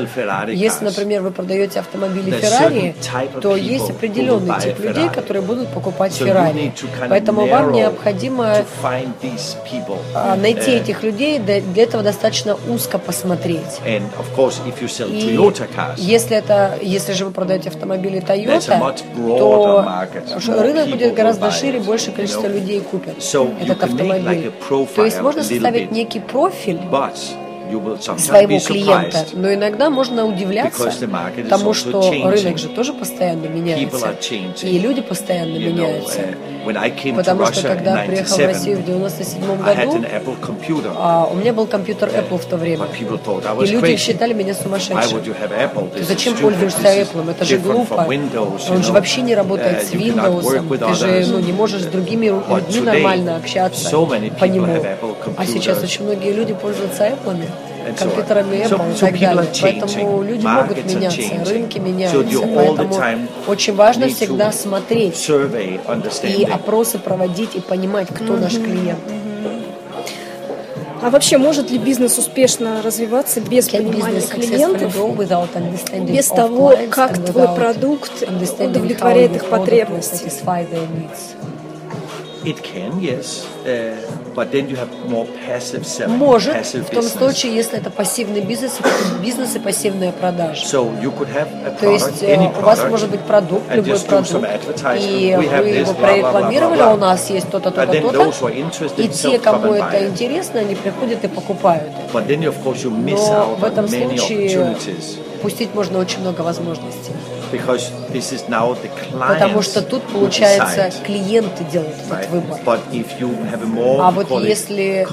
Если, 0.48 0.84
например, 0.84 1.22
вы 1.22 1.30
продаете 1.30 1.80
автомобили 1.80 2.32
Ferrari, 2.32 2.94
то 3.40 3.56
есть 3.56 3.90
определенный 3.90 4.60
тип 4.60 4.78
людей, 4.80 5.08
которые 5.08 5.42
будут 5.42 5.68
покупать 5.68 6.12
Ferrari. 6.12 6.72
Поэтому 7.08 7.46
вам 7.46 7.72
необходимо 7.72 8.64
а, 10.14 10.36
найти 10.36 10.66
Uh, 10.66 10.80
этих 10.80 11.02
людей, 11.02 11.38
для 11.38 11.82
этого 11.82 12.02
достаточно 12.02 12.56
узко 12.68 12.98
посмотреть. 12.98 13.80
И 13.84 14.18
если 15.96 16.36
это, 16.36 16.78
если 16.82 17.12
же 17.12 17.24
вы 17.24 17.30
продаете 17.30 17.68
автомобили 17.68 18.20
Toyota, 18.20 18.94
то 19.16 20.62
рынок 20.62 20.88
будет 20.88 21.14
гораздо 21.14 21.50
шире, 21.50 21.78
you 21.78 22.14
количество 22.14 22.46
людей 22.46 22.80
купят 22.80 23.14
этот 23.60 23.82
автомобиль. 23.82 24.52
То 24.68 25.04
есть 25.04 25.20
можно 25.20 25.42
составить. 25.42 25.85
Некий 25.90 26.20
профиль, 26.20 26.80
своего 28.18 28.58
клиента. 28.60 29.26
Но 29.32 29.52
иногда 29.52 29.90
можно 29.90 30.24
удивляться 30.24 30.92
тому, 31.48 31.74
что 31.74 32.10
рынок 32.30 32.58
же 32.58 32.68
тоже 32.68 32.92
постоянно 32.92 33.46
меняется. 33.46 34.14
И 34.62 34.78
люди 34.78 35.00
постоянно 35.02 35.58
меняются. 35.58 36.20
Потому 37.16 37.46
что 37.46 37.68
когда 37.68 38.02
я 38.02 38.06
приехал 38.06 38.36
в 38.36 38.40
Россию 38.40 38.78
в 38.78 38.84
97 38.84 39.62
году, 39.62 40.04
а, 40.96 41.28
у 41.30 41.36
меня 41.36 41.52
был 41.52 41.66
компьютер 41.66 42.08
Apple 42.08 42.38
в 42.38 42.44
то 42.46 42.56
время. 42.56 42.86
И 43.62 43.66
люди 43.66 43.96
считали 43.96 44.32
меня 44.32 44.54
сумасшедшим. 44.54 45.22
Ты 45.94 46.04
зачем 46.04 46.36
пользуешься 46.36 46.82
Apple? 46.82 47.30
Это 47.30 47.44
же 47.44 47.58
глупо. 47.58 48.06
Он 48.70 48.82
же 48.82 48.92
вообще 48.92 49.22
не 49.22 49.34
работает 49.34 49.82
с 49.84 49.92
Windows. 49.92 50.78
Ты 50.78 50.94
же 50.94 51.32
ну, 51.32 51.38
не 51.40 51.52
можешь 51.52 51.82
с 51.82 51.86
другими 51.86 52.26
людьми 52.26 52.80
нормально 52.80 53.36
общаться 53.36 53.90
по 54.38 54.44
нему. 54.44 54.82
А 55.36 55.46
сейчас 55.46 55.82
очень 55.82 56.04
многие 56.04 56.32
люди 56.32 56.54
пользуются 56.54 57.06
Apple 57.06 57.46
компьютерами 57.94 58.56
Apple 58.56 58.94
и 58.94 58.98
так 58.98 59.20
далее. 59.20 59.46
Поэтому 59.62 60.22
люди 60.22 60.46
могут 60.46 60.84
меняться, 60.84 61.50
рынки 61.50 61.78
меняются. 61.78 62.46
Поэтому 62.54 63.00
очень 63.46 63.74
важно 63.74 64.08
всегда 64.08 64.52
смотреть 64.52 65.28
и 66.22 66.44
опросы 66.44 66.98
проводить 66.98 67.54
и 67.54 67.60
понимать, 67.60 68.08
кто 68.08 68.36
наш 68.36 68.54
клиент. 68.54 68.98
А 71.02 71.10
вообще, 71.10 71.38
может 71.38 71.70
ли 71.70 71.78
бизнес 71.78 72.18
успешно 72.18 72.82
развиваться 72.82 73.40
без 73.40 73.68
понимания 73.68 74.22
клиентов, 74.22 74.96
без 76.10 76.28
того, 76.28 76.74
как 76.90 77.22
твой 77.24 77.54
продукт 77.54 78.24
удовлетворяет 78.58 79.36
их 79.36 79.44
потребности? 79.44 80.32
It 82.44 82.62
can, 82.62 83.00
yes. 83.00 83.44
Uh, 83.64 83.96
but 84.36 84.52
then 84.52 84.68
you 84.68 84.76
have 84.76 84.90
more 85.08 85.26
passive 85.48 85.84
selling, 85.86 86.18
Может, 86.18 86.54
в 86.66 86.90
том 86.90 87.02
случае, 87.02 87.54
если 87.54 87.78
это 87.78 87.90
пассивный 87.90 88.42
бизнес, 88.42 88.78
бизнес 89.24 89.56
и 89.56 89.58
пассивная 89.58 90.12
продажа. 90.12 90.62
So 90.62 90.92
you 91.00 91.10
could 91.18 91.28
have 91.32 91.48
a 91.64 91.70
product, 91.70 91.80
То 91.80 91.90
есть 91.90 92.22
any 92.22 92.58
у 92.58 92.62
вас 92.62 92.84
может 92.88 93.10
быть 93.10 93.20
продукт, 93.20 93.64
любой 93.74 93.98
продукт, 93.98 94.44
и 95.00 95.34
вы 95.36 95.44
его 95.44 95.94
прорекламировали, 95.94 96.80
а 96.80 96.92
у 96.92 96.98
нас 96.98 97.30
есть 97.30 97.50
то-то, 97.50 97.70
то-то, 97.70 97.92
то-то, 97.92 99.02
и 99.02 99.08
те, 99.08 99.38
кому 99.38 99.72
это 99.72 100.06
интересно, 100.06 100.60
они 100.60 100.74
приходят 100.74 101.24
и 101.24 101.28
покупают. 101.28 101.90
Но 102.12 103.56
в 103.58 103.64
этом 103.64 103.88
случае 103.88 104.76
упустить 105.36 105.74
можно 105.74 105.98
очень 105.98 106.20
много 106.20 106.42
возможностей. 106.42 107.12
Потому 109.12 109.62
что 109.62 109.82
тут, 109.82 110.02
получается, 110.04 110.90
клиенты 111.04 111.64
делают 111.72 111.94
этот 112.10 112.30
выбор. 112.30 112.58
А 114.00 114.10
вот 114.10 114.30
если 114.42 115.06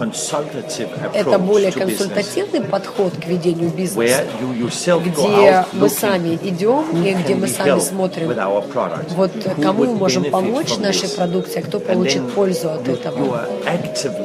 это 1.13 1.39
более 1.39 1.71
консультативный 1.71 2.61
подход 2.61 3.13
к 3.15 3.25
ведению 3.25 3.69
бизнеса, 3.69 4.25
где 5.03 5.65
мы 5.73 5.89
сами 5.89 6.35
идем 6.43 7.03
и 7.03 7.13
где 7.13 7.35
мы 7.35 7.47
сами 7.47 7.79
смотрим, 7.79 8.33
вот 9.15 9.31
кому 9.61 9.85
мы 9.85 9.95
можем 9.95 10.25
помочь 10.31 10.77
нашей 10.77 11.09
продукции, 11.09 11.59
а 11.59 11.61
кто 11.63 11.79
получит 11.79 12.31
пользу 12.33 12.71
от 12.71 12.87
этого. 12.87 13.47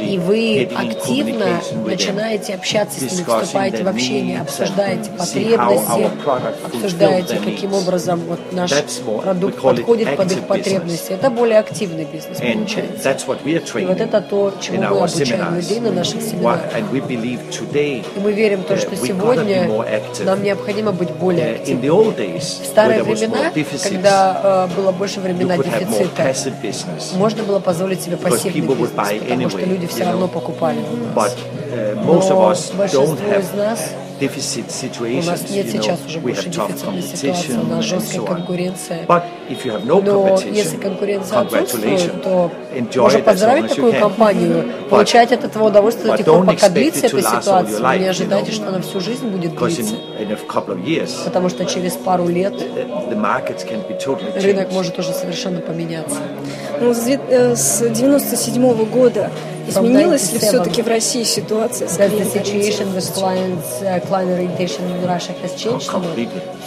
И 0.01 0.19
вы 0.19 0.69
активно 0.75 1.61
начинаете 1.85 2.55
общаться 2.55 2.99
с 3.01 3.13
ними, 3.13 3.25
вступаете 3.25 3.85
в 3.85 3.89
общение, 3.89 4.41
обсуждаете 4.41 5.11
потребности, 5.11 6.11
обсуждаете, 6.65 7.37
каким 7.45 7.75
образом 7.75 7.98
вот 8.07 8.41
наш 8.53 8.73
продукт 9.23 9.61
подходит 9.61 10.17
под 10.17 10.33
их 10.33 10.47
потребности. 10.47 11.13
Это 11.13 11.31
более 11.31 11.59
активный 11.59 12.05
бизнес. 12.05 12.39
И 12.41 13.85
вот 13.85 14.01
это 14.01 14.21
то, 14.21 14.53
чему 14.61 14.83
мы 14.83 14.87
обучаем 14.87 15.57
людей 15.57 15.81
на 15.81 15.91
наших 15.93 16.23
семинарах. 16.23 16.63
И 18.17 18.21
мы 18.21 18.33
верим 18.33 18.61
в 18.61 18.65
то, 18.65 18.77
что 18.77 18.97
сегодня 18.97 19.69
нам 20.25 20.43
необходимо 20.43 20.93
быть 20.93 21.11
более 21.11 21.57
активными. 21.57 22.39
В 22.39 22.43
старые 22.43 23.03
времена, 23.03 23.53
когда 23.83 24.69
э, 24.71 24.77
было 24.77 24.93
больше 24.93 25.21
времена 25.21 25.57
дефицита, 25.57 26.35
можно 27.15 27.43
было 27.43 27.59
позволить 27.61 28.03
себе 28.03 28.17
пассивный 28.17 28.61
бизнес, 28.61 28.91
потому 28.91 29.51
что 29.51 29.61
люди 29.61 29.87
все 29.87 30.05
равно 30.05 30.29
покупали 30.29 30.79
у 30.79 31.19
нас. 31.19 31.37
Uh, 31.71 31.95
Но 32.03 32.79
большинство 32.79 33.15
из 33.39 33.53
нас. 33.53 33.91
У 34.21 35.31
нас 35.31 35.51
нет 35.51 35.71
сейчас 35.71 35.99
уже 36.07 36.21
больше 36.21 36.49
дефицитной 36.49 37.03
ситуации, 37.03 37.53
у 37.53 37.67
нас 37.67 37.85
жесткая 37.85 38.21
конкуренция. 38.27 39.07
Но 39.85 40.39
если 40.51 40.77
конкуренция 40.77 41.39
отсутствует, 41.41 42.23
то 42.23 42.51
можно 42.97 43.19
поздравить 43.21 43.69
такую 43.75 43.93
компанию, 44.01 44.65
получать 44.91 45.33
от 45.33 45.45
этого 45.45 45.65
удовольствие 45.69 46.11
до 46.13 46.17
тех 46.19 46.27
пор, 46.27 46.47
пока 46.47 46.69
длится 46.69 47.07
эта 47.07 47.23
ситуация. 47.23 47.81
Вы 47.93 47.99
не 47.99 48.09
ожидайте, 48.09 48.53
что 48.53 48.69
она 48.69 48.81
всю 48.81 49.01
жизнь 49.01 49.29
будет 49.29 49.57
длиться. 49.57 49.95
Потому 51.25 51.49
что 51.49 51.65
через 51.65 51.93
пару 51.95 52.27
лет 52.29 52.55
рынок 54.43 54.73
может 54.73 54.99
уже 54.99 55.13
совершенно 55.13 55.61
поменяться. 55.61 56.19
Ну, 56.81 56.93
с 56.95 57.81
97 57.91 58.63
-го 58.63 58.85
года 58.87 59.31
изменилась 59.69 60.33
ли 60.33 60.39
все-таки 60.39 60.83
в 60.83 60.89
России 60.89 61.23
ситуация 61.25 61.89
с 61.89 61.99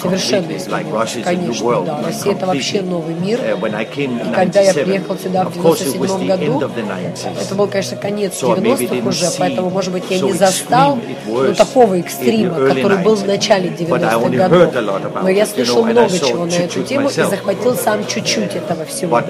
Совершенно 0.01 0.57
изменилась, 0.57 1.17
конечно, 1.23 1.81
да. 1.81 2.01
Россия 2.05 2.33
это 2.33 2.45
вообще 2.47 2.81
новый 2.81 3.13
мир. 3.15 3.39
Uh, 3.39 4.29
И 4.29 4.33
когда 4.33 4.61
я 4.61 4.73
приехал 4.73 5.17
сюда 5.17 5.45
в 5.45 5.53
97 5.53 6.27
году, 6.27 6.61
это 7.39 7.55
был, 7.55 7.67
конечно, 7.67 7.97
конец 7.97 8.41
90-х 8.41 9.07
уже, 9.07 9.27
поэтому, 9.37 9.69
может 9.69 9.91
быть, 9.91 10.03
я 10.09 10.19
не 10.19 10.33
застал 10.33 10.97
ну, 11.25 11.53
такого 11.53 11.99
экстрима, 11.99 12.55
который 12.55 12.97
был 12.99 13.15
в 13.15 13.25
начале 13.25 13.69
90-х 13.69 14.29
годов. 14.29 14.73
Но 15.21 15.29
я 15.29 15.45
слышал 15.45 15.83
много 15.83 16.17
чего 16.17 16.45
на 16.45 16.53
эту 16.53 16.83
тему 16.83 17.09
и 17.09 17.13
захватил 17.13 17.75
сам 17.75 18.05
чуть-чуть 18.07 18.55
этого 18.55 18.85
всего. 18.85 19.21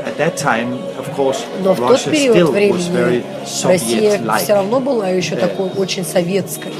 Но 1.63 1.73
в 1.73 1.77
тот 1.77 2.03
период 2.05 2.49
времени 2.49 3.23
Россия 3.63 4.21
все 4.37 4.53
равно 4.53 4.79
была 4.79 5.09
еще 5.09 5.35
такой 5.35 5.69
очень 5.69 6.03
советской. 6.05 6.71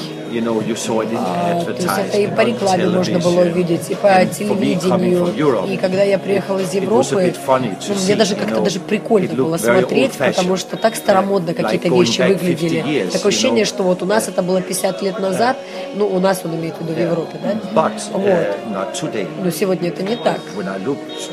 А, 1.17 1.63
то 1.63 1.71
есть 1.71 1.87
это 1.87 2.17
и 2.17 2.27
по 2.27 2.41
рекламе 2.41 2.87
можно 2.89 3.19
было 3.19 3.41
увидеть, 3.41 3.89
и 3.89 3.95
по 3.95 4.25
телевидению. 4.25 5.27
И 5.67 5.77
когда 5.77 6.03
я 6.03 6.17
приехал 6.19 6.59
из 6.59 6.73
Европы, 6.73 7.33
ну, 7.47 7.95
мне 8.03 8.15
даже 8.15 8.35
как-то 8.35 8.61
даже 8.61 8.79
прикольно 8.79 9.33
было 9.33 9.57
смотреть, 9.57 10.13
потому 10.17 10.57
что 10.57 10.77
так 10.77 10.95
старомодно 10.95 11.53
какие-то 11.53 11.89
вещи 11.89 12.21
выглядели. 12.21 13.07
Такое 13.11 13.31
ощущение, 13.31 13.65
что 13.65 13.83
вот 13.83 14.01
у 14.01 14.05
нас 14.05 14.27
это 14.27 14.41
было 14.41 14.61
50 14.61 15.01
лет 15.01 15.19
назад, 15.19 15.57
ну, 15.95 16.07
у 16.07 16.19
нас 16.19 16.41
он 16.43 16.55
имеет 16.55 16.75
в 16.77 16.81
виду 16.81 16.93
в 16.93 16.99
Европе, 16.99 17.37
да? 17.43 17.55
Вот. 17.73 17.91
Uh, 18.23 19.27
Но 19.43 19.49
сегодня 19.51 19.89
это 19.89 20.03
не 20.03 20.15
так. 20.15 20.39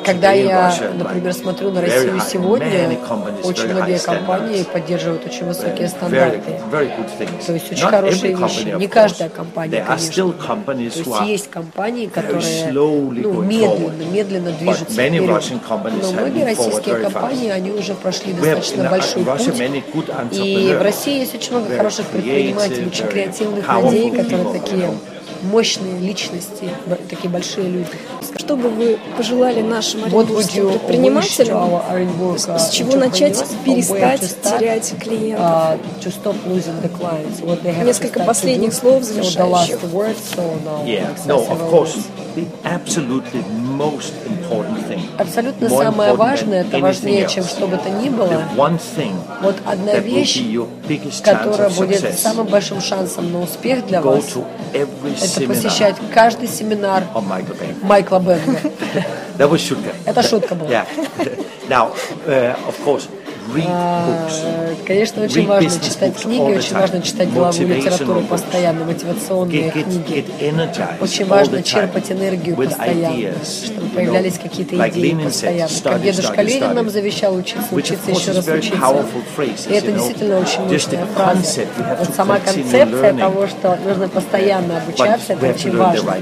Когда 0.05 0.33
я, 0.33 0.75
например, 0.99 1.33
смотрю 1.35 1.71
на 1.71 1.81
Россию 1.81 2.21
сегодня, 2.31 2.99
очень 3.45 3.69
многие 3.73 3.99
компании 3.99 4.63
поддерживают 4.65 5.27
очень 5.27 5.47
высокие 5.47 5.89
стандарты. 5.89 6.61
То 7.47 7.53
есть 7.53 7.73
очень 7.73 7.87
хорошие 7.87 8.35
вещи 8.35 8.77
не 8.79 8.88
каждая 8.89 9.29
компания, 9.29 9.85
конечно. 9.87 10.33
То 10.35 11.11
есть 11.11 11.21
есть 11.29 11.51
компании, 11.51 12.07
которые 12.07 12.73
ну, 12.73 13.43
медленно, 13.43 14.03
медленно 14.05 14.53
движутся 14.53 14.95
вперед. 14.95 15.27
Но 16.03 16.13
многие 16.13 16.45
российские 16.45 16.97
компании, 16.97 17.51
они 17.51 17.71
уже 17.71 17.95
прошли 17.95 18.33
достаточно 18.33 18.89
большой 18.91 19.25
путь. 19.25 20.09
И 20.33 20.75
в 20.79 20.83
России 20.83 21.21
есть 21.21 21.35
очень 21.35 21.53
много 21.53 21.77
хороших 21.77 22.07
предпринимателей, 22.07 22.87
очень 22.87 23.07
креативных 23.07 23.69
людей, 23.69 24.11
которые 24.11 24.61
такие 24.61 24.91
мощные 25.43 25.99
личности, 25.99 26.71
такие 27.09 27.31
большие 27.31 27.69
люди. 27.69 27.89
Что 28.37 28.57
бы 28.57 28.69
вы 28.69 28.99
пожелали 29.17 29.63
нашим 29.63 30.05
оренбургским 30.05 30.69
предпринимателям, 30.71 31.81
с 32.59 32.71
чего 32.71 32.97
начать 32.97 33.45
перестать 33.65 34.37
терять 34.43 34.95
клиентов? 35.01 35.79
Несколько 37.85 38.21
последних 38.21 38.73
слов 38.75 39.03
завершающих. 39.03 39.79
Yeah, 40.85 41.09
no, 41.27 41.47
of 41.49 41.71
course, 41.71 41.97
Абсолютно 45.19 45.69
самое 45.69 46.15
важное, 46.15 46.63
это 46.63 46.79
важнее, 46.79 47.29
чем 47.29 47.45
что 47.45 47.67
бы 47.67 47.77
то 47.77 47.91
ни 47.91 48.09
было. 48.09 48.43
Вот 49.43 49.57
одна 49.65 49.95
вещь, 49.99 50.43
которая 51.23 51.71
будет 51.71 52.19
самым 52.19 52.47
большим 52.47 52.81
шансом 52.81 53.33
на 53.33 53.41
успех 53.43 53.87
для 53.87 54.01
вас, 54.01 54.25
это 54.73 55.41
посещать 55.47 55.97
каждый 56.13 56.49
семинар 56.49 57.05
Майкла 57.83 58.19
Бенга. 58.19 58.59
Это 60.05 60.23
шутка 60.23 60.55
была. 60.55 60.69
Now, 61.69 61.93
uh, 62.27 62.57
of 62.67 62.75
course, 62.85 63.09
Конечно, 64.87 65.23
очень 65.25 65.47
важно 65.47 65.71
читать 65.81 66.17
книги, 66.21 66.41
очень 66.41 66.75
важно 66.75 67.03
читать 67.03 67.33
деловую 67.33 67.69
литературу 67.69 68.21
постоянно, 68.23 68.85
мотивационные 68.85 69.71
книги. 69.71 70.25
Очень 71.01 71.27
важно 71.27 71.63
черпать 71.63 72.11
энергию 72.11 72.57
постоянно, 72.57 73.33
чтобы 73.65 73.89
появлялись 73.89 74.39
какие-то 74.39 74.77
идеи 74.89 75.19
постоянно. 75.25 75.71
Как 75.83 76.03
дедушка 76.03 76.43
Ленин 76.43 76.75
нам 76.75 76.91
завещал 76.91 77.35
учиться, 77.35 77.67
учиться, 77.73 78.11
еще 78.11 78.33
раз 78.33 78.47
учиться. 78.49 79.05
И 79.69 79.73
это 79.73 79.93
действительно 79.93 80.41
очень 80.41 80.63
мощная 80.63 81.07
фраза. 81.07 81.67
Вот 81.99 82.15
сама 82.15 82.39
концепция 82.39 83.15
того, 83.15 83.47
что 83.47 83.79
нужно 83.87 84.09
постоянно 84.09 84.79
обучаться, 84.79 85.33
это 85.35 85.47
очень 85.47 85.77
важно. 85.77 86.17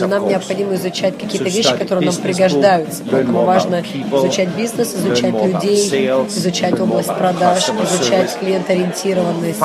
Но 0.00 0.06
нам 0.06 0.28
необходимо 0.28 0.74
изучать 0.74 1.18
какие-то 1.18 1.48
вещи, 1.48 1.76
которые 1.76 2.06
нам 2.10 2.16
пригождаются. 2.16 3.02
Поэтому 3.10 3.44
важно 3.44 3.82
изучать 4.12 4.48
бизнес, 4.50 4.94
изучать 4.94 5.34
людей, 5.44 6.10
изучать 6.28 6.71
область 6.80 7.14
продаж, 7.16 7.68
изучать 7.68 8.38
клиент-ориентированность. 8.38 9.60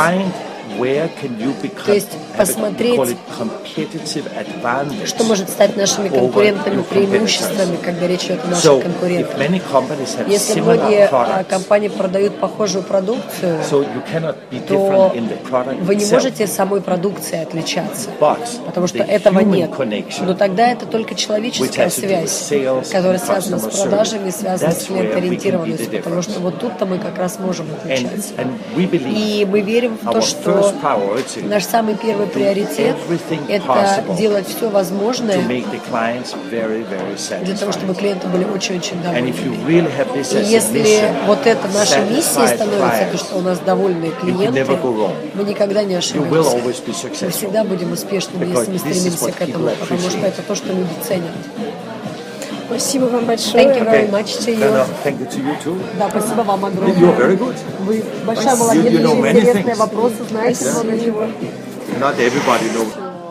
То 1.85 1.93
есть 1.93 2.11
посмотреть, 2.37 3.17
что 5.05 5.23
может 5.23 5.49
стать 5.49 5.75
нашими 5.77 6.09
конкурентными 6.09 6.81
преимуществами, 6.83 7.77
когда 7.83 8.07
речь 8.07 8.25
идет 8.25 8.45
о 8.45 8.47
наших 8.47 8.83
конкурентах. 8.83 9.37
Если 10.27 10.61
многие 10.61 11.07
а, 11.11 11.43
компании 11.43 11.87
продают 11.87 12.39
похожую 12.39 12.83
продукцию, 12.83 13.59
то 14.67 15.13
вы 15.81 15.95
не 15.95 16.05
можете 16.05 16.47
самой 16.47 16.81
продукцией 16.81 17.43
отличаться, 17.43 18.09
потому 18.65 18.87
что 18.87 18.99
этого 18.99 19.39
нет. 19.39 19.71
Но 20.21 20.33
тогда 20.33 20.67
это 20.71 20.85
только 20.85 21.15
человеческая 21.15 21.89
связь, 21.89 22.51
которая 22.91 23.19
связана 23.19 23.59
с 23.59 23.79
продажами, 23.79 24.29
связана 24.29 24.71
с 24.71 24.85
клиент-ориентированностью, 24.85 26.03
потому 26.03 26.21
что 26.21 26.39
вот 26.39 26.59
тут-то 26.59 26.85
мы 26.85 26.99
как 26.99 27.17
раз 27.17 27.39
можем 27.39 27.67
отличаться. 27.71 28.33
И 28.75 29.47
мы 29.49 29.61
верим 29.61 29.97
в 30.01 30.11
то, 30.11 30.21
что 30.21 30.73
наш 31.43 31.65
самый 31.65 31.95
первый 31.95 32.26
приоритет– 32.27 32.95
это 33.49 34.03
делать 34.17 34.47
все 34.47 34.69
возможное 34.69 35.41
для 37.41 37.55
того, 37.55 37.71
чтобы 37.71 37.93
клиенты 37.95 38.27
были 38.27 38.43
очень-очень 38.45 39.01
довольны. 39.01 39.27
И 39.27 40.45
если 40.45 41.11
вот 41.25 41.45
это 41.45 41.67
наша 41.73 42.01
миссия 42.01 42.47
становится, 42.47 43.07
то, 43.11 43.17
что 43.17 43.37
у 43.37 43.41
нас 43.41 43.59
довольные 43.59 44.11
клиенты, 44.11 44.65
мы 45.33 45.43
никогда 45.43 45.83
не 45.83 45.95
ошибемся. 45.95 46.57
Мы 47.21 47.29
всегда 47.31 47.63
будем 47.63 47.91
успешными, 47.91 48.45
если 48.45 48.71
мы 48.71 48.79
стремимся 48.79 49.31
к 49.31 49.41
этому, 49.41 49.69
потому 49.79 49.99
что 50.09 50.19
это 50.25 50.41
то, 50.41 50.55
что 50.55 50.67
люди 50.73 50.89
ценят. 51.07 51.31
Спасибо 52.67 53.05
вам 53.05 53.25
большое. 53.25 53.63
Thank 53.63 53.77
you 53.77 53.85
very 53.89 54.09
much 54.11 54.39
to 54.45 54.51
you. 54.51 54.59
No, 54.59 54.73
no, 54.73 54.85
thank 55.01 55.19
you 55.21 55.25
to 55.25 55.39
you 55.39 55.55
too. 55.63 55.81
Да, 55.97 56.09
спасибо 56.09 56.41
вам 56.41 56.65
огромное. 56.65 56.97
You're 56.97 57.15
very 57.15 57.37
good. 57.37 57.55
Вы 57.79 58.03
большая 58.25 58.57
молодец, 58.57 58.83
You- 58.83 58.91
you 58.91 59.03
know 59.03 59.15
many 59.21 59.39
интересные 59.39 59.75
вопросы, 59.75 60.15
знаете 60.29 60.65
много 60.71 60.99
чего. 60.99 61.27
Not 61.99 62.19
everybody 62.19 62.67
knows. 62.67 63.06